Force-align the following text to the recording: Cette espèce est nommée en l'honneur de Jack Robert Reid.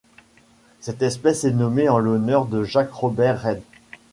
Cette 0.79 1.03
espèce 1.03 1.43
est 1.43 1.51
nommée 1.53 1.87
en 1.87 1.99
l'honneur 1.99 2.47
de 2.47 2.63
Jack 2.63 2.91
Robert 2.91 3.39
Reid. 3.39 3.61